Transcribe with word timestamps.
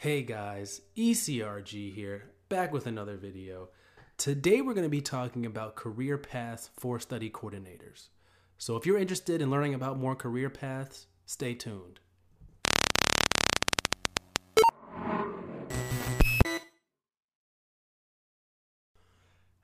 Hey 0.00 0.22
guys, 0.22 0.80
ECRG 0.96 1.94
here, 1.94 2.30
back 2.48 2.72
with 2.72 2.86
another 2.86 3.18
video. 3.18 3.68
Today 4.16 4.62
we're 4.62 4.72
going 4.72 4.86
to 4.86 4.88
be 4.88 5.02
talking 5.02 5.44
about 5.44 5.76
career 5.76 6.16
paths 6.16 6.70
for 6.78 6.98
study 6.98 7.28
coordinators. 7.28 8.08
So 8.56 8.76
if 8.76 8.86
you're 8.86 8.96
interested 8.96 9.42
in 9.42 9.50
learning 9.50 9.74
about 9.74 9.98
more 9.98 10.16
career 10.16 10.48
paths, 10.48 11.06
stay 11.26 11.52
tuned. 11.52 12.00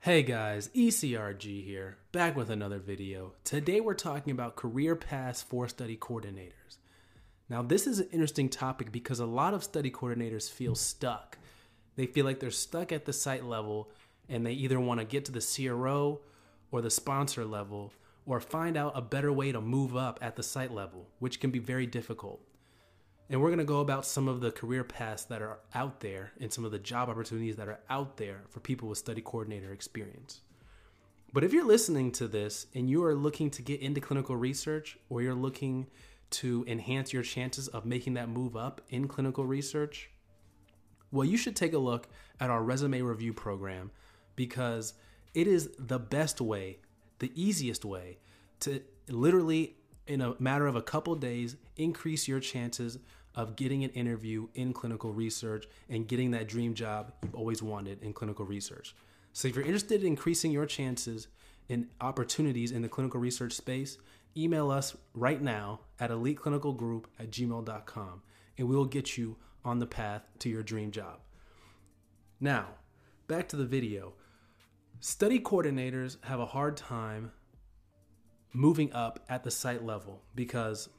Hey 0.01 0.21
guys, 0.21 0.69
ECRG 0.75 1.65
here, 1.65 1.97
back 2.11 2.35
with 2.35 2.51
another 2.51 2.77
video. 2.77 3.33
Today 3.43 3.81
we're 3.81 3.95
talking 3.95 4.29
about 4.29 4.55
career 4.55 4.95
paths 4.95 5.41
for 5.41 5.67
study 5.67 5.97
coordinators. 5.97 6.77
Now, 7.49 7.61
this 7.61 7.87
is 7.87 7.99
an 7.99 8.09
interesting 8.11 8.49
topic 8.49 8.91
because 8.91 9.19
a 9.19 9.25
lot 9.25 9.53
of 9.53 9.63
study 9.63 9.89
coordinators 9.89 10.51
feel 10.51 10.75
stuck. 10.75 11.37
They 11.95 12.05
feel 12.05 12.25
like 12.25 12.39
they're 12.39 12.51
stuck 12.51 12.91
at 12.91 13.05
the 13.05 13.13
site 13.13 13.45
level 13.45 13.89
and 14.27 14.45
they 14.45 14.51
either 14.51 14.79
want 14.79 14.99
to 14.99 15.05
get 15.05 15.25
to 15.25 15.31
the 15.31 15.39
CRO 15.41 16.19
or 16.71 16.81
the 16.81 16.91
sponsor 16.91 17.45
level 17.45 17.93
or 18.25 18.41
find 18.41 18.75
out 18.75 18.91
a 18.95 19.01
better 19.01 19.31
way 19.31 19.53
to 19.53 19.61
move 19.61 19.95
up 19.95 20.19
at 20.21 20.35
the 20.35 20.43
site 20.43 20.71
level, 20.71 21.07
which 21.19 21.39
can 21.39 21.49
be 21.49 21.59
very 21.59 21.85
difficult. 21.85 22.41
And 23.29 23.41
we're 23.41 23.49
going 23.49 23.59
to 23.59 23.65
go 23.65 23.79
about 23.79 24.05
some 24.05 24.27
of 24.27 24.41
the 24.41 24.51
career 24.51 24.83
paths 24.83 25.23
that 25.25 25.41
are 25.41 25.59
out 25.73 26.01
there 26.01 26.31
and 26.39 26.51
some 26.51 26.65
of 26.65 26.71
the 26.71 26.79
job 26.79 27.09
opportunities 27.09 27.55
that 27.55 27.67
are 27.67 27.79
out 27.89 28.17
there 28.17 28.43
for 28.49 28.59
people 28.59 28.89
with 28.89 28.97
study 28.97 29.21
coordinator 29.21 29.71
experience. 29.71 30.41
But 31.33 31.43
if 31.43 31.53
you're 31.53 31.65
listening 31.65 32.11
to 32.13 32.27
this 32.27 32.67
and 32.73 32.89
you 32.89 33.03
are 33.03 33.15
looking 33.15 33.49
to 33.51 33.61
get 33.61 33.81
into 33.81 34.01
clinical 34.01 34.35
research 34.35 34.97
or 35.09 35.21
you're 35.21 35.33
looking 35.33 35.87
to 36.29 36.65
enhance 36.67 37.13
your 37.13 37.23
chances 37.23 37.67
of 37.67 37.85
making 37.85 38.15
that 38.15 38.29
move 38.29 38.55
up 38.55 38.81
in 38.89 39.07
clinical 39.07 39.45
research? 39.45 40.09
Well, 41.11 41.25
you 41.25 41.37
should 41.37 41.55
take 41.55 41.73
a 41.73 41.77
look 41.77 42.07
at 42.39 42.49
our 42.49 42.61
resume 42.61 43.01
review 43.01 43.33
program 43.33 43.91
because 44.35 44.93
it 45.33 45.47
is 45.47 45.69
the 45.79 45.99
best 45.99 46.41
way, 46.41 46.79
the 47.19 47.31
easiest 47.35 47.85
way 47.85 48.17
to 48.61 48.81
literally, 49.07 49.75
in 50.05 50.21
a 50.21 50.35
matter 50.39 50.67
of 50.67 50.75
a 50.75 50.81
couple 50.81 51.15
days, 51.15 51.55
increase 51.77 52.27
your 52.27 52.39
chances 52.39 52.99
of 53.35 53.55
getting 53.55 53.83
an 53.83 53.91
interview 53.91 54.47
in 54.55 54.73
clinical 54.73 55.13
research 55.13 55.67
and 55.89 56.07
getting 56.07 56.31
that 56.31 56.47
dream 56.47 56.73
job 56.73 57.13
you've 57.21 57.35
always 57.35 57.61
wanted 57.61 58.01
in 58.01 58.11
clinical 58.11 58.45
research. 58.45 58.95
So, 59.31 59.47
if 59.47 59.55
you're 59.55 59.65
interested 59.65 60.01
in 60.01 60.07
increasing 60.07 60.51
your 60.51 60.65
chances 60.65 61.27
in 61.69 61.89
opportunities 62.01 62.71
in 62.71 62.81
the 62.81 62.89
clinical 62.89 63.19
research 63.19 63.53
space, 63.53 63.97
email 64.37 64.71
us 64.71 64.95
right 65.13 65.41
now 65.41 65.81
at 65.99 66.09
eliteclinicalgroup 66.09 67.05
at 67.19 67.31
gmail.com 67.31 68.21
and 68.57 68.67
we 68.67 68.75
will 68.75 68.85
get 68.85 69.17
you 69.17 69.37
on 69.63 69.79
the 69.79 69.85
path 69.85 70.23
to 70.39 70.49
your 70.49 70.63
dream 70.63 70.91
job. 70.91 71.19
Now, 72.39 72.67
back 73.27 73.47
to 73.49 73.55
the 73.55 73.65
video. 73.65 74.13
Study 74.99 75.39
coordinators 75.39 76.23
have 76.25 76.39
a 76.39 76.45
hard 76.45 76.77
time 76.77 77.31
moving 78.53 78.91
up 78.93 79.19
at 79.29 79.43
the 79.43 79.51
site 79.51 79.83
level 79.83 80.23
because 80.35 80.89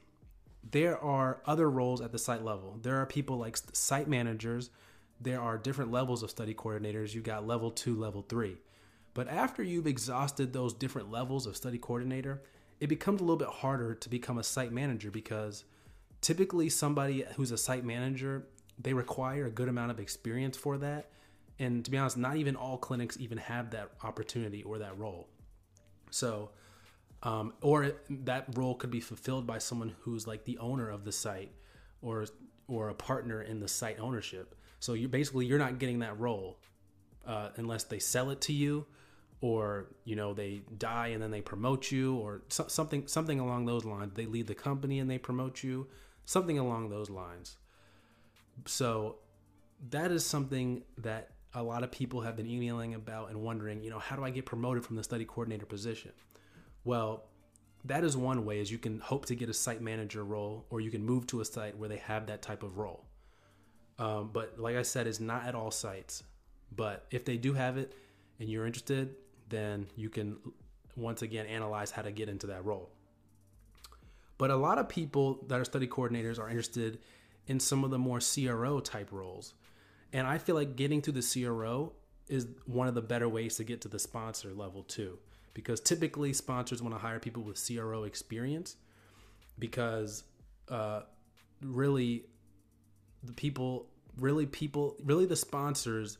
there 0.71 0.97
are 0.99 1.41
other 1.45 1.69
roles 1.69 2.01
at 2.01 2.11
the 2.11 2.19
site 2.19 2.43
level. 2.43 2.77
There 2.81 2.97
are 2.97 3.05
people 3.05 3.37
like 3.37 3.57
site 3.73 4.07
managers, 4.07 4.69
there 5.21 5.41
are 5.41 5.57
different 5.57 5.91
levels 5.91 6.23
of 6.23 6.29
study 6.29 6.53
coordinators. 6.53 7.13
You 7.13 7.21
got 7.21 7.45
level 7.45 7.71
two, 7.71 7.95
level 7.95 8.21
three. 8.21 8.57
But 9.13 9.27
after 9.27 9.61
you've 9.61 9.87
exhausted 9.87 10.53
those 10.53 10.73
different 10.73 11.11
levels 11.11 11.45
of 11.45 11.57
study 11.57 11.77
coordinator, 11.77 12.41
it 12.79 12.87
becomes 12.87 13.21
a 13.21 13.23
little 13.23 13.37
bit 13.37 13.49
harder 13.49 13.93
to 13.93 14.09
become 14.09 14.37
a 14.37 14.43
site 14.43 14.71
manager 14.71 15.11
because 15.11 15.65
typically 16.21 16.69
somebody 16.69 17.25
who's 17.35 17.51
a 17.51 17.57
site 17.57 17.83
manager 17.83 18.47
they 18.81 18.93
require 18.93 19.45
a 19.45 19.51
good 19.51 19.67
amount 19.67 19.91
of 19.91 19.99
experience 19.99 20.55
for 20.55 20.77
that. 20.77 21.09
And 21.59 21.83
to 21.83 21.91
be 21.91 21.97
honest 21.97 22.17
not 22.17 22.37
even 22.37 22.55
all 22.55 22.77
clinics 22.77 23.17
even 23.19 23.37
have 23.37 23.71
that 23.71 23.91
opportunity 24.03 24.63
or 24.63 24.79
that 24.79 24.97
role. 24.97 25.27
So 26.11 26.51
um, 27.21 27.53
or 27.61 27.91
that 28.09 28.45
role 28.55 28.75
could 28.75 28.91
be 28.91 29.01
fulfilled 29.01 29.45
by 29.45 29.57
someone 29.57 29.93
who's 30.01 30.25
like 30.25 30.45
the 30.45 30.57
owner 30.59 30.89
of 30.89 31.03
the 31.03 31.11
site 31.11 31.51
or 32.01 32.25
or 32.67 32.89
a 32.89 32.93
partner 32.93 33.41
in 33.41 33.59
the 33.59 33.67
site 33.67 33.99
ownership. 33.99 34.55
So 34.79 34.93
you 34.93 35.09
basically 35.09 35.45
you're 35.45 35.59
not 35.59 35.79
getting 35.79 35.99
that 35.99 36.17
role 36.17 36.59
uh, 37.25 37.49
unless 37.57 37.83
they 37.83 37.99
sell 37.99 38.29
it 38.29 38.39
to 38.41 38.53
you 38.53 38.85
or 39.41 39.87
you 40.03 40.15
know 40.15 40.33
they 40.33 40.61
die 40.77 41.07
and 41.07 41.21
then 41.21 41.31
they 41.31 41.41
promote 41.41 41.91
you 41.91 42.15
or 42.17 42.41
so, 42.49 42.67
something 42.67 43.07
something 43.07 43.39
along 43.39 43.65
those 43.65 43.85
lines. 43.85 44.13
They 44.15 44.25
leave 44.25 44.47
the 44.47 44.55
company 44.55 44.99
and 44.99 45.09
they 45.09 45.17
promote 45.17 45.63
you. 45.63 45.87
Something 46.25 46.59
along 46.59 46.89
those 46.89 47.09
lines. 47.09 47.57
So 48.65 49.17
that 49.89 50.11
is 50.11 50.25
something 50.25 50.83
that 50.97 51.31
a 51.53 51.63
lot 51.63 51.83
of 51.83 51.91
people 51.91 52.21
have 52.21 52.35
been 52.35 52.45
emailing 52.45 52.93
about 52.93 53.29
and 53.29 53.41
wondering 53.41 53.81
you 53.81 53.89
know 53.89 53.97
how 53.97 54.15
do 54.15 54.23
i 54.23 54.29
get 54.29 54.45
promoted 54.45 54.85
from 54.85 54.95
the 54.95 55.03
study 55.03 55.25
coordinator 55.25 55.65
position? 55.65 56.11
Well 56.83 57.23
that 57.85 58.03
is 58.03 58.17
one 58.17 58.43
way 58.43 58.59
is 58.59 58.69
you 58.69 58.77
can 58.77 58.99
hope 58.99 59.25
to 59.27 59.35
get 59.35 59.47
a 59.47 59.53
site 59.53 59.81
manager 59.81 60.25
role 60.25 60.65
or 60.69 60.81
you 60.81 60.91
can 60.91 61.05
move 61.05 61.25
to 61.27 61.39
a 61.39 61.45
site 61.45 61.77
where 61.77 61.87
they 61.87 61.97
have 61.97 62.27
that 62.27 62.41
type 62.41 62.61
of 62.61 62.77
role. 62.77 63.05
Um, 63.97 64.31
but 64.33 64.59
like 64.59 64.75
i 64.75 64.81
said 64.81 65.07
it's 65.07 65.21
not 65.21 65.45
at 65.45 65.55
all 65.55 65.71
sites. 65.71 66.23
But 66.75 67.05
if 67.09 67.23
they 67.23 67.37
do 67.37 67.53
have 67.53 67.77
it 67.77 67.93
and 68.39 68.49
you're 68.49 68.65
interested 68.65 69.15
then 69.49 69.87
you 69.95 70.09
can 70.09 70.37
once 70.95 71.21
again 71.21 71.45
analyze 71.45 71.91
how 71.91 72.01
to 72.01 72.11
get 72.11 72.29
into 72.29 72.47
that 72.47 72.65
role. 72.65 72.89
But 74.37 74.51
a 74.51 74.55
lot 74.55 74.77
of 74.77 74.87
people 74.87 75.43
that 75.47 75.59
are 75.59 75.65
study 75.65 75.87
coordinators 75.87 76.39
are 76.39 76.49
interested 76.49 76.99
in 77.47 77.59
some 77.59 77.83
of 77.83 77.91
the 77.91 77.99
more 77.99 78.19
CRO 78.19 78.79
type 78.79 79.11
roles. 79.11 79.53
And 80.13 80.25
I 80.25 80.37
feel 80.37 80.55
like 80.55 80.75
getting 80.75 81.01
to 81.03 81.11
the 81.11 81.21
CRO 81.21 81.93
is 82.27 82.47
one 82.65 82.87
of 82.87 82.95
the 82.95 83.01
better 83.01 83.27
ways 83.27 83.57
to 83.57 83.63
get 83.63 83.81
to 83.81 83.87
the 83.87 83.99
sponsor 83.99 84.53
level 84.53 84.83
too. 84.83 85.17
Because 85.53 85.81
typically 85.81 86.31
sponsors 86.31 86.81
want 86.81 86.95
to 86.95 86.99
hire 86.99 87.19
people 87.19 87.43
with 87.43 87.61
CRO 87.65 88.03
experience 88.03 88.77
because 89.57 90.23
uh, 90.69 91.01
really 91.61 92.25
the 93.23 93.33
people, 93.33 93.87
really 94.17 94.45
people, 94.45 94.95
really 95.03 95.25
the 95.25 95.35
sponsors 95.35 96.17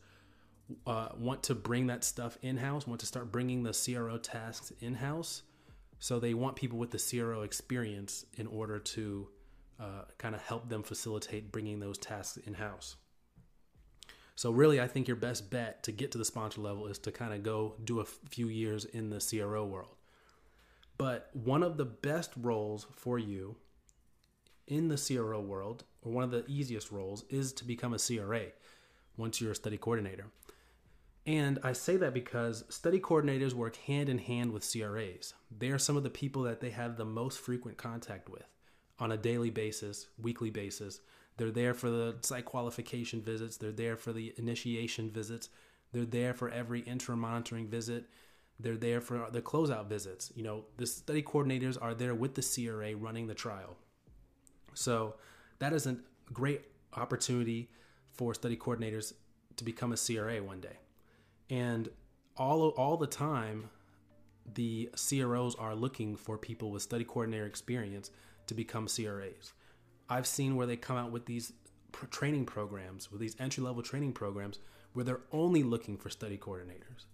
uh, 0.86 1.10
want 1.18 1.44
to 1.44 1.56
bring 1.56 1.88
that 1.88 2.04
stuff 2.04 2.38
in 2.42 2.58
house, 2.58 2.88
want 2.88 3.00
to 3.02 3.06
start 3.06 3.32
bringing 3.32 3.64
the 3.64 3.74
CRO 3.74 4.18
tasks 4.18 4.72
in 4.80 4.96
house. 4.96 5.44
So 6.00 6.20
they 6.20 6.34
want 6.34 6.56
people 6.56 6.80
with 6.80 6.92
the 6.92 7.00
CRO 7.00 7.42
experience 7.42 8.26
in 8.38 8.48
order 8.48 8.80
to 8.80 9.28
uh, 9.80 10.04
kind 10.18 10.36
of 10.36 10.42
help 10.42 10.70
them 10.70 10.84
facilitate 10.84 11.52
bringing 11.52 11.80
those 11.80 11.98
tasks 11.98 12.38
in 12.38 12.54
house. 12.54 12.96
So 14.36 14.52
really, 14.52 14.80
I 14.80 14.88
think 14.88 15.08
your 15.08 15.18
best 15.18 15.50
bet 15.50 15.84
to 15.84 15.92
get 15.92 16.14
to 16.14 16.18
the 16.18 16.24
sponsor 16.24 16.62
level 16.62 16.88
is 16.88 16.98
to 17.00 17.12
kind 17.12 17.34
of 17.34 17.44
go 17.44 17.76
do 17.84 18.00
a 18.00 18.06
few 18.06 18.48
years 18.48 18.86
in 18.86 19.10
the 19.10 19.20
CRO 19.20 19.66
world. 19.66 19.96
But 20.98 21.30
one 21.34 21.64
of 21.64 21.78
the 21.78 21.86
best 21.86 22.32
roles 22.38 22.88
for 22.96 23.20
you 23.20 23.58
in 24.68 24.88
the 24.88 24.98
CRO 24.98 25.42
world, 25.42 25.84
or 26.02 26.12
one 26.12 26.24
of 26.24 26.32
the 26.32 26.46
easiest 26.48 26.92
roles, 26.92 27.26
is 27.30 27.52
to 27.54 27.66
become 27.66 27.94
a 27.94 28.00
CRA 28.00 28.44
once 29.18 29.42
you're 29.42 29.52
a 29.52 29.56
study 29.56 29.78
coordinator. 29.78 30.28
And 31.30 31.60
I 31.62 31.74
say 31.74 31.96
that 31.98 32.16
because 32.16 32.64
study 32.70 33.00
coordinators 33.00 33.54
work 33.54 33.76
hand 33.76 34.10
in 34.10 34.18
hand 34.18 34.52
with 34.52 34.68
CRAs. 34.68 35.36
They 35.56 35.70
are 35.70 35.78
some 35.78 35.96
of 35.96 36.02
the 36.02 36.10
people 36.10 36.42
that 36.42 36.60
they 36.60 36.72
have 36.72 36.98
the 36.98 37.06
most 37.06 37.38
frequent 37.38 37.78
contact 37.78 38.30
with 38.30 38.48
on 38.98 39.12
a 39.12 39.18
daily 39.18 39.52
basis, 39.52 40.08
weekly 40.20 40.50
basis. 40.50 41.02
They're 41.38 41.52
there 41.52 41.76
for 41.76 41.92
the 41.92 42.16
site 42.22 42.46
qualification 42.46 43.22
visits, 43.22 43.58
they're 43.58 43.72
there 43.72 43.96
for 43.96 44.12
the 44.12 44.34
initiation 44.38 45.12
visits, 45.12 45.50
they're 45.92 46.04
there 46.04 46.34
for 46.34 46.50
every 46.50 46.80
interim 46.80 47.20
monitoring 47.20 47.68
visit, 47.68 48.06
they're 48.60 48.76
there 48.76 49.00
for 49.00 49.28
the 49.32 49.44
closeout 49.44 49.86
visits. 49.86 50.32
You 50.34 50.42
know, 50.42 50.66
the 50.78 50.88
study 50.88 51.22
coordinators 51.22 51.78
are 51.80 51.94
there 51.94 52.16
with 52.16 52.34
the 52.34 52.42
CRA 52.42 52.96
running 52.96 53.28
the 53.28 53.36
trial. 53.36 53.78
So 54.74 55.14
that 55.60 55.74
is 55.74 55.86
a 55.86 55.98
great 56.34 56.64
opportunity 56.96 57.70
for 58.14 58.34
study 58.34 58.58
coordinators 58.58 59.14
to 59.58 59.64
become 59.64 59.94
a 59.94 59.96
CRA 59.96 60.42
one 60.42 60.60
day 60.60 60.80
and 61.50 61.90
all 62.38 62.70
all 62.70 62.98
the 62.98 63.08
time 63.08 63.70
the 64.54 64.90
CROs 64.96 65.56
are 65.56 65.76
looking 65.76 66.16
for 66.16 66.38
people 66.38 66.72
with 66.72 66.82
study 66.82 67.04
coordinator 67.04 67.46
experience 67.46 68.12
to 68.48 68.54
become 68.54 68.88
CRAs. 68.88 69.54
I've 70.10 70.26
seen 70.26 70.56
where 70.56 70.66
they 70.66 70.78
come 70.78 70.98
out 70.98 71.12
with 71.12 71.26
these 71.26 71.54
training 72.10 72.46
programs, 72.46 73.12
with 73.12 73.22
these 73.22 73.36
entry 73.40 73.64
level 73.64 73.84
training 73.84 74.14
programs, 74.14 74.60
where 74.94 75.06
they're 75.06 75.22
only 75.32 75.64
looking 75.64 75.98
for 75.98 76.10
study 76.10 76.38
coordinators. 76.38 77.06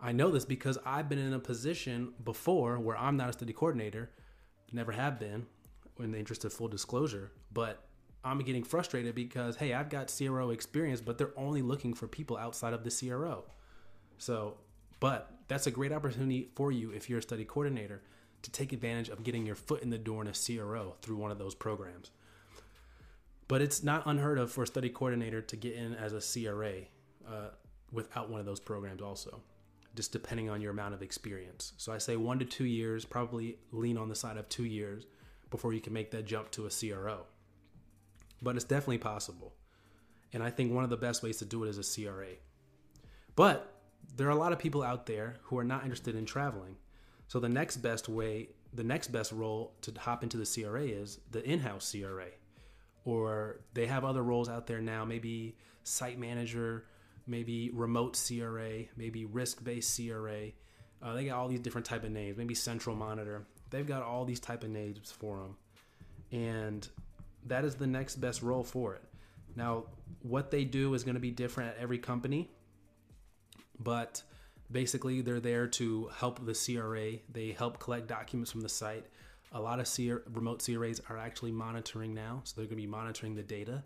I 0.00 0.12
know 0.12 0.30
this 0.30 0.44
because 0.44 0.78
I've 0.84 1.08
been 1.08 1.18
in 1.18 1.34
a 1.34 1.38
position 1.38 2.14
before 2.24 2.78
where 2.78 2.96
I'm 2.96 3.16
not 3.16 3.28
a 3.28 3.32
study 3.32 3.52
coordinator, 3.52 4.10
never 4.72 4.92
have 4.92 5.20
been, 5.20 5.46
in 5.98 6.12
the 6.12 6.18
interest 6.18 6.44
of 6.44 6.52
full 6.52 6.68
disclosure, 6.68 7.30
but 7.52 7.84
I'm 8.24 8.38
getting 8.40 8.64
frustrated 8.64 9.14
because, 9.14 9.56
hey, 9.56 9.72
I've 9.72 9.88
got 9.88 10.12
CRO 10.16 10.50
experience, 10.50 11.00
but 11.00 11.16
they're 11.16 11.38
only 11.38 11.62
looking 11.62 11.94
for 11.94 12.06
people 12.06 12.36
outside 12.36 12.74
of 12.74 12.84
the 12.84 12.90
CRO. 12.90 13.44
So, 14.18 14.58
but 15.00 15.32
that's 15.48 15.66
a 15.66 15.70
great 15.70 15.92
opportunity 15.92 16.50
for 16.54 16.70
you 16.70 16.90
if 16.90 17.08
you're 17.08 17.20
a 17.20 17.22
study 17.22 17.44
coordinator 17.44 18.02
to 18.42 18.50
take 18.50 18.72
advantage 18.72 19.08
of 19.08 19.24
getting 19.24 19.46
your 19.46 19.54
foot 19.54 19.82
in 19.82 19.90
the 19.90 19.98
door 19.98 20.22
in 20.22 20.28
a 20.28 20.32
CRO 20.32 20.96
through 21.00 21.16
one 21.16 21.30
of 21.30 21.38
those 21.38 21.54
programs. 21.54 22.10
But 23.48 23.62
it's 23.62 23.82
not 23.82 24.06
unheard 24.06 24.38
of 24.38 24.52
for 24.52 24.62
a 24.62 24.66
study 24.66 24.90
coordinator 24.90 25.42
to 25.42 25.56
get 25.56 25.74
in 25.74 25.94
as 25.94 26.12
a 26.12 26.20
CRA 26.20 26.72
uh, 27.26 27.48
without 27.90 28.30
one 28.30 28.38
of 28.38 28.46
those 28.46 28.60
programs, 28.60 29.02
also, 29.02 29.42
just 29.96 30.12
depending 30.12 30.48
on 30.48 30.60
your 30.60 30.70
amount 30.70 30.94
of 30.94 31.02
experience. 31.02 31.72
So 31.76 31.92
I 31.92 31.98
say 31.98 32.16
one 32.16 32.38
to 32.38 32.44
two 32.44 32.66
years, 32.66 33.04
probably 33.04 33.58
lean 33.72 33.96
on 33.98 34.08
the 34.08 34.14
side 34.14 34.36
of 34.36 34.48
two 34.48 34.64
years 34.64 35.06
before 35.50 35.72
you 35.72 35.80
can 35.80 35.92
make 35.92 36.10
that 36.12 36.26
jump 36.26 36.50
to 36.52 36.66
a 36.66 36.70
CRO. 36.70 37.26
But 38.42 38.56
it's 38.56 38.64
definitely 38.64 38.98
possible. 38.98 39.54
And 40.32 40.42
I 40.42 40.50
think 40.50 40.72
one 40.72 40.84
of 40.84 40.90
the 40.90 40.96
best 40.96 41.22
ways 41.22 41.38
to 41.38 41.44
do 41.44 41.64
it 41.64 41.68
is 41.68 41.78
a 41.78 42.02
CRA. 42.02 42.34
But 43.36 43.74
there 44.16 44.26
are 44.26 44.30
a 44.30 44.36
lot 44.36 44.52
of 44.52 44.58
people 44.58 44.82
out 44.82 45.06
there 45.06 45.36
who 45.42 45.58
are 45.58 45.64
not 45.64 45.82
interested 45.82 46.14
in 46.14 46.24
traveling. 46.24 46.76
So 47.28 47.40
the 47.40 47.48
next 47.48 47.78
best 47.78 48.08
way, 48.08 48.48
the 48.72 48.84
next 48.84 49.08
best 49.08 49.32
role 49.32 49.74
to 49.82 49.92
hop 49.98 50.22
into 50.22 50.36
the 50.36 50.46
CRA 50.46 50.82
is 50.82 51.20
the 51.30 51.44
in-house 51.44 51.90
CRA. 51.90 52.26
Or 53.04 53.60
they 53.74 53.86
have 53.86 54.04
other 54.04 54.22
roles 54.22 54.48
out 54.48 54.66
there 54.66 54.80
now, 54.80 55.04
maybe 55.04 55.56
site 55.84 56.18
manager, 56.18 56.84
maybe 57.26 57.70
remote 57.72 58.20
CRA, 58.26 58.84
maybe 58.96 59.24
risk-based 59.24 59.96
CRA. 59.96 60.48
Uh, 61.02 61.14
they 61.14 61.24
got 61.24 61.38
all 61.38 61.48
these 61.48 61.60
different 61.60 61.86
type 61.86 62.04
of 62.04 62.10
names, 62.10 62.36
maybe 62.36 62.54
central 62.54 62.94
monitor. 62.94 63.46
They've 63.70 63.86
got 63.86 64.02
all 64.02 64.24
these 64.24 64.40
type 64.40 64.64
of 64.64 64.70
names 64.70 65.10
for 65.10 65.38
them. 65.38 65.56
And 66.32 66.88
that 67.46 67.64
is 67.64 67.74
the 67.74 67.86
next 67.86 68.16
best 68.16 68.42
role 68.42 68.64
for 68.64 68.94
it. 68.94 69.02
Now, 69.56 69.84
what 70.22 70.50
they 70.50 70.64
do 70.64 70.94
is 70.94 71.04
going 71.04 71.14
to 71.14 71.20
be 71.20 71.30
different 71.30 71.70
at 71.70 71.82
every 71.82 71.98
company 71.98 72.50
but 73.80 74.22
basically 74.70 75.20
they're 75.22 75.40
there 75.40 75.66
to 75.66 76.10
help 76.14 76.44
the 76.44 76.54
CRA. 76.54 77.12
They 77.32 77.52
help 77.52 77.80
collect 77.80 78.06
documents 78.06 78.52
from 78.52 78.60
the 78.60 78.68
site. 78.68 79.06
A 79.52 79.60
lot 79.60 79.80
of 79.80 79.90
CR, 79.92 80.18
remote 80.32 80.62
CRAs 80.64 81.00
are 81.08 81.18
actually 81.18 81.50
monitoring 81.50 82.14
now, 82.14 82.42
so 82.44 82.54
they're 82.56 82.66
going 82.66 82.76
to 82.76 82.82
be 82.82 82.86
monitoring 82.86 83.34
the 83.34 83.42
data. 83.42 83.82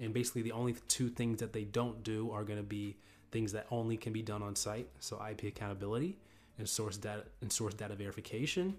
And 0.00 0.12
basically, 0.12 0.42
the 0.42 0.52
only 0.52 0.74
two 0.88 1.08
things 1.08 1.38
that 1.38 1.52
they 1.52 1.64
don't 1.64 2.02
do 2.02 2.30
are 2.32 2.42
going 2.42 2.58
to 2.58 2.64
be 2.64 2.96
things 3.30 3.52
that 3.52 3.66
only 3.70 3.96
can 3.96 4.12
be 4.12 4.22
done 4.22 4.42
on 4.42 4.56
site. 4.56 4.88
So 4.98 5.22
IP 5.24 5.44
accountability 5.44 6.18
and 6.58 6.68
source 6.68 6.96
data 6.96 7.24
and 7.40 7.52
source 7.52 7.74
data 7.74 7.94
verification. 7.94 8.76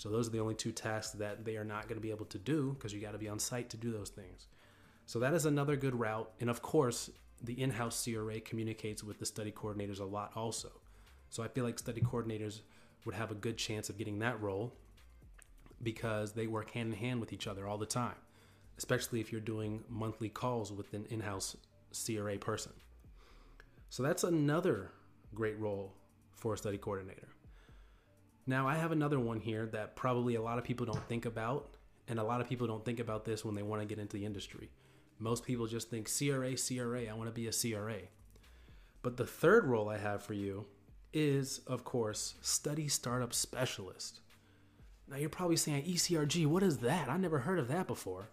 So 0.00 0.08
those 0.08 0.28
are 0.28 0.30
the 0.30 0.40
only 0.40 0.54
two 0.54 0.72
tasks 0.72 1.12
that 1.16 1.44
they 1.44 1.58
are 1.58 1.64
not 1.64 1.82
going 1.82 1.96
to 1.96 2.00
be 2.00 2.10
able 2.10 2.24
to 2.24 2.38
do 2.38 2.72
because 2.72 2.94
you 2.94 3.02
got 3.02 3.12
to 3.12 3.18
be 3.18 3.28
on 3.28 3.38
site 3.38 3.68
to 3.68 3.76
do 3.76 3.92
those 3.92 4.08
things. 4.08 4.46
So 5.04 5.18
that 5.18 5.34
is 5.34 5.44
another 5.44 5.76
good 5.76 5.94
route. 5.94 6.30
And 6.40 6.48
of 6.48 6.62
course, 6.62 7.10
the 7.42 7.52
in-house 7.60 8.02
CRA 8.02 8.40
communicates 8.40 9.04
with 9.04 9.18
the 9.18 9.26
study 9.26 9.52
coordinators 9.52 10.00
a 10.00 10.04
lot 10.04 10.32
also. 10.34 10.70
So 11.28 11.42
I 11.42 11.48
feel 11.48 11.64
like 11.64 11.78
study 11.78 12.00
coordinators 12.00 12.62
would 13.04 13.14
have 13.14 13.30
a 13.30 13.34
good 13.34 13.58
chance 13.58 13.90
of 13.90 13.98
getting 13.98 14.20
that 14.20 14.40
role 14.40 14.72
because 15.82 16.32
they 16.32 16.46
work 16.46 16.70
hand 16.70 16.94
in 16.94 16.98
hand 16.98 17.20
with 17.20 17.34
each 17.34 17.46
other 17.46 17.68
all 17.68 17.76
the 17.76 17.84
time, 17.84 18.16
especially 18.78 19.20
if 19.20 19.30
you're 19.30 19.40
doing 19.42 19.84
monthly 19.90 20.30
calls 20.30 20.72
with 20.72 20.94
an 20.94 21.04
in-house 21.10 21.58
CRA 22.06 22.38
person. 22.38 22.72
So 23.90 24.02
that's 24.02 24.24
another 24.24 24.92
great 25.34 25.58
role 25.58 25.92
for 26.36 26.54
a 26.54 26.56
study 26.56 26.78
coordinator. 26.78 27.28
Now, 28.46 28.66
I 28.66 28.76
have 28.76 28.92
another 28.92 29.20
one 29.20 29.40
here 29.40 29.66
that 29.66 29.96
probably 29.96 30.34
a 30.34 30.42
lot 30.42 30.58
of 30.58 30.64
people 30.64 30.86
don't 30.86 31.08
think 31.08 31.26
about, 31.26 31.76
and 32.08 32.18
a 32.18 32.24
lot 32.24 32.40
of 32.40 32.48
people 32.48 32.66
don't 32.66 32.84
think 32.84 32.98
about 32.98 33.24
this 33.24 33.44
when 33.44 33.54
they 33.54 33.62
want 33.62 33.82
to 33.82 33.86
get 33.86 33.98
into 33.98 34.16
the 34.16 34.24
industry. 34.24 34.70
Most 35.18 35.44
people 35.44 35.66
just 35.66 35.90
think 35.90 36.08
CRA, 36.10 36.56
CRA, 36.56 37.06
I 37.08 37.12
want 37.12 37.28
to 37.28 37.34
be 37.34 37.46
a 37.46 37.52
CRA. 37.52 37.98
But 39.02 39.16
the 39.16 39.26
third 39.26 39.66
role 39.66 39.88
I 39.88 39.98
have 39.98 40.22
for 40.22 40.34
you 40.34 40.66
is, 41.12 41.60
of 41.66 41.84
course, 41.84 42.34
study 42.40 42.88
startup 42.88 43.34
specialist. 43.34 44.20
Now 45.08 45.16
you're 45.16 45.28
probably 45.28 45.56
saying, 45.56 45.84
ECRG, 45.84 46.46
what 46.46 46.62
is 46.62 46.78
that? 46.78 47.08
I 47.08 47.16
never 47.16 47.40
heard 47.40 47.58
of 47.58 47.68
that 47.68 47.86
before. 47.86 48.28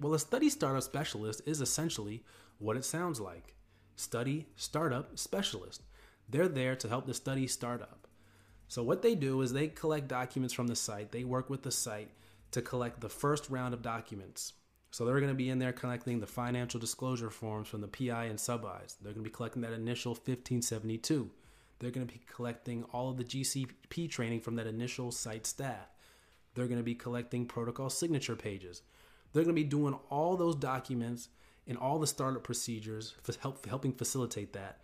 Well, 0.00 0.14
a 0.14 0.18
study 0.18 0.48
startup 0.48 0.82
specialist 0.82 1.42
is 1.46 1.60
essentially 1.60 2.24
what 2.58 2.76
it 2.76 2.84
sounds 2.84 3.20
like 3.20 3.54
study 3.96 4.48
startup 4.56 5.18
specialist. 5.18 5.82
They're 6.28 6.48
there 6.48 6.74
to 6.76 6.88
help 6.88 7.06
the 7.06 7.14
study 7.14 7.46
startup. 7.46 8.03
So, 8.68 8.82
what 8.82 9.02
they 9.02 9.14
do 9.14 9.40
is 9.42 9.52
they 9.52 9.68
collect 9.68 10.08
documents 10.08 10.54
from 10.54 10.66
the 10.66 10.76
site, 10.76 11.12
they 11.12 11.24
work 11.24 11.50
with 11.50 11.62
the 11.62 11.70
site 11.70 12.10
to 12.50 12.62
collect 12.62 13.00
the 13.00 13.08
first 13.08 13.50
round 13.50 13.74
of 13.74 13.82
documents. 13.82 14.52
So 14.94 15.04
they're 15.04 15.18
going 15.18 15.32
to 15.32 15.34
be 15.34 15.50
in 15.50 15.58
there 15.58 15.72
collecting 15.72 16.20
the 16.20 16.26
financial 16.28 16.78
disclosure 16.78 17.28
forms 17.28 17.66
from 17.66 17.80
the 17.80 17.88
PI 17.88 18.26
and 18.26 18.38
sub-Is. 18.38 18.96
They're 19.02 19.12
going 19.12 19.24
to 19.24 19.28
be 19.28 19.34
collecting 19.34 19.62
that 19.62 19.72
initial 19.72 20.12
1572. 20.12 21.32
They're 21.80 21.90
going 21.90 22.06
to 22.06 22.12
be 22.12 22.20
collecting 22.32 22.84
all 22.92 23.10
of 23.10 23.16
the 23.16 23.24
GCP 23.24 24.08
training 24.08 24.38
from 24.38 24.54
that 24.54 24.68
initial 24.68 25.10
site 25.10 25.46
staff. 25.46 25.88
They're 26.54 26.68
going 26.68 26.78
to 26.78 26.84
be 26.84 26.94
collecting 26.94 27.44
protocol 27.44 27.90
signature 27.90 28.36
pages. 28.36 28.82
They're 29.32 29.42
going 29.42 29.56
to 29.56 29.60
be 29.60 29.68
doing 29.68 29.98
all 30.10 30.36
those 30.36 30.54
documents 30.54 31.28
and 31.66 31.76
all 31.76 31.98
the 31.98 32.06
startup 32.06 32.44
procedures, 32.44 33.14
for 33.20 33.34
help, 33.40 33.66
helping 33.66 33.92
facilitate 33.92 34.52
that 34.52 34.82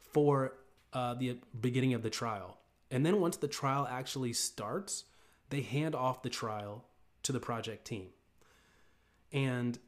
for 0.00 0.54
uh, 0.92 1.14
the 1.14 1.38
beginning 1.60 1.94
of 1.94 2.02
the 2.02 2.10
trial. 2.10 2.58
And 2.92 3.04
then 3.04 3.20
once 3.20 3.38
the 3.38 3.48
trial 3.48 3.88
actually 3.90 4.34
starts, 4.34 5.04
they 5.50 5.62
hand 5.62 5.96
off 5.96 6.22
the 6.22 6.30
trial 6.30 6.84
to 7.24 7.32
the 7.32 7.40
project 7.40 7.84
team. 7.84 8.10
And 9.32 9.78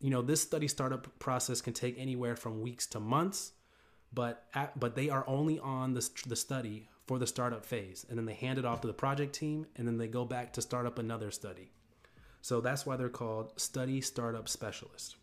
you 0.00 0.10
know, 0.10 0.22
this 0.22 0.40
study 0.40 0.66
startup 0.66 1.18
process 1.18 1.60
can 1.60 1.72
take 1.72 1.98
anywhere 1.98 2.34
from 2.34 2.60
weeks 2.60 2.86
to 2.88 3.00
months, 3.00 3.52
but 4.12 4.44
at, 4.54 4.78
but 4.78 4.94
they 4.94 5.08
are 5.10 5.24
only 5.26 5.58
on 5.58 5.94
the, 5.94 6.08
the 6.26 6.36
study 6.36 6.88
for 7.06 7.18
the 7.18 7.26
startup 7.26 7.64
phase, 7.64 8.04
and 8.08 8.18
then 8.18 8.26
they 8.26 8.34
hand 8.34 8.58
it 8.58 8.64
off 8.64 8.80
to 8.80 8.86
the 8.86 8.92
project 8.92 9.34
team, 9.34 9.66
and 9.76 9.86
then 9.86 9.96
they 9.96 10.08
go 10.08 10.24
back 10.24 10.52
to 10.54 10.62
start 10.62 10.86
up 10.86 10.98
another 10.98 11.30
study. 11.30 11.70
So 12.42 12.60
that's 12.60 12.84
why 12.84 12.96
they're 12.96 13.08
called 13.08 13.58
study 13.60 14.00
startup 14.00 14.48
specialists. 14.48 15.16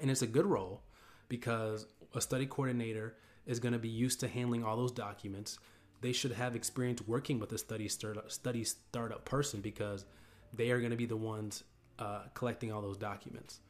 And 0.00 0.10
it's 0.10 0.22
a 0.22 0.26
good 0.26 0.46
role 0.46 0.82
because 1.28 1.86
a 2.14 2.20
study 2.20 2.46
coordinator 2.46 3.16
is 3.46 3.60
going 3.60 3.72
to 3.72 3.78
be 3.78 3.88
used 3.88 4.20
to 4.20 4.28
handling 4.28 4.64
all 4.64 4.76
those 4.76 4.92
documents. 4.92 5.58
They 6.00 6.12
should 6.12 6.32
have 6.32 6.56
experience 6.56 7.02
working 7.06 7.38
with 7.38 7.52
a 7.52 7.58
study 7.58 7.88
startup, 7.88 8.30
study 8.30 8.64
startup 8.64 9.24
person 9.24 9.60
because 9.60 10.04
they 10.52 10.70
are 10.70 10.78
going 10.78 10.90
to 10.90 10.96
be 10.96 11.06
the 11.06 11.16
ones 11.16 11.64
uh, 11.98 12.22
collecting 12.34 12.72
all 12.72 12.80
those 12.80 12.96
documents. 12.96 13.60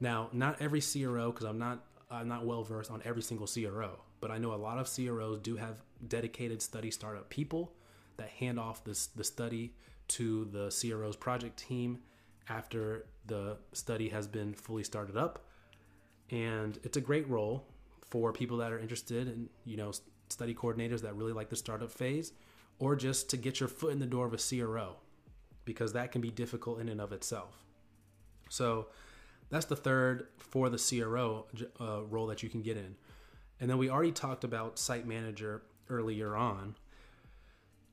Now, 0.00 0.28
not 0.32 0.60
every 0.60 0.80
CRO, 0.80 1.32
because 1.32 1.46
I'm 1.46 1.58
not 1.58 1.84
I'm 2.10 2.28
not 2.28 2.46
well 2.46 2.62
versed 2.62 2.90
on 2.90 3.02
every 3.04 3.22
single 3.22 3.46
CRO, 3.46 3.98
but 4.20 4.30
I 4.30 4.38
know 4.38 4.54
a 4.54 4.56
lot 4.56 4.78
of 4.78 4.88
CROs 4.92 5.40
do 5.40 5.56
have 5.56 5.82
dedicated 6.06 6.62
study 6.62 6.90
startup 6.90 7.28
people 7.30 7.72
that 8.16 8.28
hand 8.28 8.60
off 8.60 8.84
this 8.84 9.08
the 9.08 9.24
study 9.24 9.74
to 10.08 10.44
the 10.46 10.68
CRO's 10.68 11.16
project 11.16 11.56
team 11.58 11.98
after 12.48 13.06
the 13.26 13.56
study 13.72 14.08
has 14.10 14.28
been 14.28 14.54
fully 14.54 14.84
started 14.84 15.16
up. 15.16 15.44
And 16.30 16.78
it's 16.84 16.96
a 16.96 17.00
great 17.00 17.28
role 17.28 17.66
for 18.08 18.32
people 18.32 18.58
that 18.58 18.72
are 18.72 18.78
interested 18.78 19.26
in, 19.26 19.48
you 19.64 19.76
know, 19.76 19.92
study 20.28 20.54
coordinators 20.54 21.02
that 21.02 21.14
really 21.14 21.32
like 21.32 21.48
the 21.48 21.56
startup 21.56 21.90
phase 21.90 22.32
or 22.78 22.96
just 22.96 23.30
to 23.30 23.36
get 23.36 23.60
your 23.60 23.68
foot 23.68 23.92
in 23.92 23.98
the 23.98 24.06
door 24.06 24.26
of 24.26 24.34
a 24.34 24.38
CRO 24.38 24.96
because 25.64 25.92
that 25.92 26.12
can 26.12 26.20
be 26.20 26.30
difficult 26.30 26.80
in 26.80 26.88
and 26.88 27.00
of 27.00 27.12
itself. 27.12 27.64
So 28.48 28.86
that's 29.50 29.66
the 29.66 29.76
third 29.76 30.28
for 30.38 30.68
the 30.68 30.78
CRO 30.78 31.46
uh, 31.80 32.02
role 32.04 32.26
that 32.26 32.42
you 32.42 32.48
can 32.48 32.62
get 32.62 32.76
in. 32.76 32.94
And 33.60 33.70
then 33.70 33.78
we 33.78 33.90
already 33.90 34.12
talked 34.12 34.44
about 34.44 34.78
site 34.78 35.06
manager 35.06 35.62
earlier 35.88 36.36
on 36.36 36.76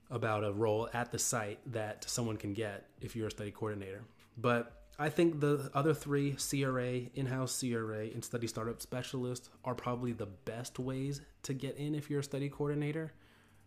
about 0.09 0.43
a 0.43 0.51
role 0.51 0.89
at 0.93 1.11
the 1.11 1.19
site 1.19 1.59
that 1.71 2.05
someone 2.07 2.37
can 2.37 2.53
get 2.53 2.85
if 3.01 3.15
you're 3.15 3.27
a 3.27 3.31
study 3.31 3.51
coordinator. 3.51 4.03
But 4.37 4.82
I 5.00 5.09
think 5.09 5.39
the 5.39 5.71
other 5.73 5.93
three 5.93 6.33
CRA, 6.33 7.01
in 7.15 7.25
house 7.25 7.59
CRA, 7.59 8.05
and 8.13 8.23
study 8.23 8.47
startup 8.47 8.81
specialist 8.81 9.50
are 9.65 9.73
probably 9.73 10.12
the 10.12 10.27
best 10.27 10.77
ways 10.77 11.21
to 11.43 11.53
get 11.53 11.77
in 11.77 11.95
if 11.95 12.09
you're 12.09 12.19
a 12.19 12.23
study 12.23 12.47
coordinator 12.47 13.12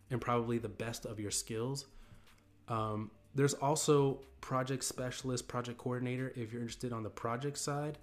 and 0.09 0.21
probably 0.21 0.57
the 0.57 0.69
best 0.69 1.05
of 1.05 1.19
your 1.19 1.31
skills. 1.31 1.85
Um, 2.69 3.11
there's 3.35 3.53
also 3.53 4.21
project 4.41 4.83
specialist, 4.83 5.47
project 5.47 5.77
coordinator 5.77 6.31
if 6.35 6.51
you're 6.51 6.61
interested 6.61 6.93
on 6.93 7.03
the 7.03 7.09
project 7.09 7.57
side. 7.57 7.97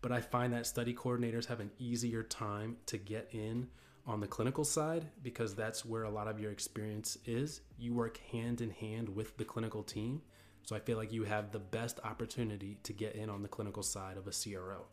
But 0.00 0.12
I 0.12 0.20
find 0.20 0.52
that 0.52 0.66
study 0.66 0.94
coordinators 0.94 1.46
have 1.46 1.58
an 1.58 1.72
easier 1.78 2.22
time 2.22 2.76
to 2.86 2.96
get 2.96 3.28
in 3.32 3.68
on 4.06 4.20
the 4.20 4.28
clinical 4.28 4.64
side 4.64 5.04
because 5.22 5.54
that's 5.54 5.84
where 5.84 6.04
a 6.04 6.10
lot 6.10 6.28
of 6.28 6.38
your 6.38 6.52
experience 6.52 7.18
is. 7.26 7.60
You 7.76 7.94
work 7.94 8.20
hand 8.30 8.60
in 8.60 8.70
hand 8.70 9.08
with 9.08 9.36
the 9.36 9.44
clinical 9.44 9.82
team. 9.82 10.22
So 10.68 10.76
I 10.76 10.80
feel 10.80 10.98
like 10.98 11.14
you 11.14 11.24
have 11.24 11.50
the 11.50 11.58
best 11.58 11.98
opportunity 12.04 12.76
to 12.82 12.92
get 12.92 13.14
in 13.14 13.30
on 13.30 13.40
the 13.40 13.48
clinical 13.48 13.82
side 13.82 14.18
of 14.18 14.26
a 14.26 14.32
CRO. 14.32 14.84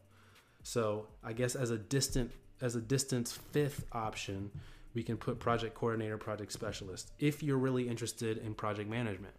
So 0.63 1.07
I 1.21 1.33
guess 1.33 1.53
as 1.53 1.69
a 1.69 1.77
distant 1.77 2.31
as 2.61 2.77
a 2.77 2.79
distance 2.79 3.33
fifth 3.51 3.83
option, 3.91 4.51
we 4.93 5.03
can 5.03 5.17
put 5.17 5.37
project 5.37 5.75
coordinator, 5.75 6.17
project 6.17 6.53
specialist 6.53 7.11
if 7.19 7.43
you're 7.43 7.57
really 7.57 7.89
interested 7.89 8.37
in 8.37 8.53
project 8.53 8.89
management. 8.89 9.33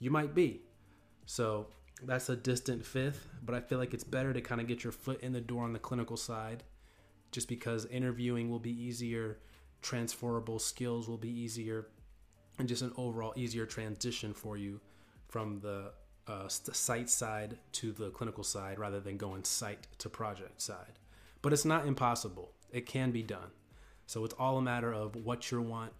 You 0.00 0.10
might 0.10 0.34
be. 0.34 0.62
So 1.26 1.68
that's 2.02 2.28
a 2.30 2.34
distant 2.34 2.84
fifth, 2.84 3.28
but 3.44 3.54
I 3.54 3.60
feel 3.60 3.78
like 3.78 3.94
it's 3.94 4.02
better 4.02 4.32
to 4.32 4.40
kind 4.40 4.60
of 4.60 4.66
get 4.66 4.82
your 4.82 4.92
foot 4.92 5.20
in 5.20 5.32
the 5.32 5.40
door 5.40 5.62
on 5.62 5.72
the 5.72 5.78
clinical 5.78 6.16
side 6.16 6.64
just 7.30 7.46
because 7.46 7.86
interviewing 7.86 8.50
will 8.50 8.58
be 8.58 8.72
easier, 8.72 9.38
transferable 9.82 10.58
skills 10.58 11.08
will 11.08 11.16
be 11.16 11.30
easier, 11.30 11.86
and 12.58 12.66
just 12.66 12.82
an 12.82 12.92
overall 12.96 13.34
easier 13.36 13.66
transition 13.66 14.34
for 14.34 14.56
you 14.56 14.80
from 15.28 15.60
the 15.60 15.92
uh, 16.26 16.48
site 16.48 17.08
side 17.08 17.58
to 17.72 17.92
the 17.92 18.10
clinical 18.10 18.44
side 18.44 18.78
rather 18.78 19.00
than 19.00 19.16
going 19.16 19.44
site 19.44 19.86
to 19.98 20.08
project 20.08 20.60
side. 20.60 20.98
But 21.42 21.52
it's 21.52 21.64
not 21.64 21.86
impossible. 21.86 22.52
It 22.72 22.86
can 22.86 23.10
be 23.10 23.22
done. 23.22 23.50
So 24.06 24.24
it's 24.24 24.34
all 24.38 24.58
a 24.58 24.62
matter 24.62 24.92
of 24.92 25.16
what 25.16 25.50
you 25.50 25.60
want, 25.60 25.92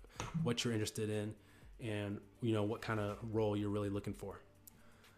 what 0.43 0.65
you're 0.65 0.73
interested 0.73 1.11
in, 1.11 1.35
and 1.81 2.19
you 2.41 2.53
know 2.53 2.65
what 2.65 2.81
kind 2.81 3.01
of 3.01 3.19
role 3.33 3.57
you're 3.57 3.71
really 3.71 3.91
looking 3.91 4.15
for. 4.15 4.41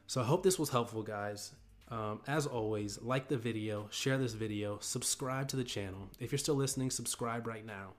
So 0.07 0.21
I 0.21 0.25
hope 0.25 0.43
this 0.43 0.59
was 0.59 0.71
helpful, 0.71 1.03
guys. 1.03 1.53
Um, 1.89 2.21
as 2.27 2.47
always, 2.47 3.01
like 3.03 3.29
the 3.29 3.37
video, 3.37 3.89
share 3.91 4.19
this 4.19 4.33
video, 4.33 4.79
subscribe 4.81 5.49
to 5.49 5.57
the 5.57 5.65
channel. 5.65 6.09
If 6.21 6.31
you're 6.31 6.39
still 6.39 6.55
listening, 6.55 6.91
subscribe 6.91 7.47
right 7.47 7.67
now. 7.67 7.95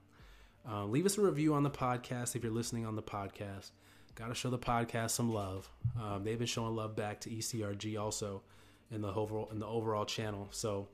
Uh, 0.68 0.84
leave 0.86 1.06
us 1.06 1.18
a 1.18 1.20
review 1.20 1.54
on 1.54 1.62
the 1.62 1.70
podcast 1.70 2.36
if 2.36 2.42
you're 2.42 2.52
listening 2.52 2.86
on 2.86 2.96
the 2.96 3.02
podcast. 3.02 3.70
Got 4.14 4.28
to 4.28 4.34
show 4.34 4.50
the 4.50 4.58
podcast 4.58 5.10
some 5.10 5.32
love. 5.32 5.70
Um, 6.00 6.24
they've 6.24 6.38
been 6.38 6.46
showing 6.46 6.76
love 6.76 6.94
back 6.94 7.20
to 7.22 7.30
ECRG 7.30 7.98
also 8.00 8.42
in 8.90 9.00
the 9.00 9.12
overall 9.12 9.48
in 9.50 9.58
the 9.58 9.66
overall 9.66 10.04
channel. 10.04 10.48
So 10.50 10.88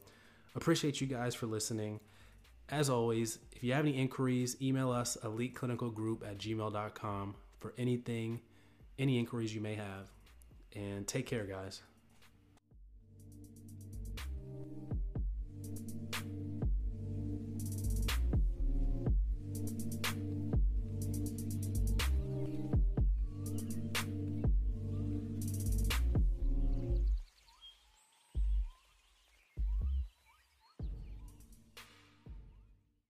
appreciate 0.54 1.00
you 1.00 1.06
guys 1.06 1.34
for 1.34 1.46
listening. 1.46 2.00
As 2.70 2.90
always, 2.90 3.38
if 3.52 3.64
you 3.64 3.72
have 3.72 3.84
any 3.84 3.96
inquiries, 3.96 4.56
email 4.60 4.90
us 4.90 5.16
eliteclinicalgroup 5.24 6.22
at 6.28 6.38
gmail.com 6.38 7.34
for 7.58 7.72
anything, 7.78 8.40
any 8.98 9.18
inquiries 9.18 9.54
you 9.54 9.60
may 9.60 9.74
have. 9.74 10.10
And 10.76 11.06
take 11.08 11.26
care, 11.26 11.44
guys. 11.44 11.80